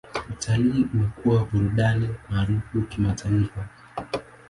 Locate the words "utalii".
0.31-0.83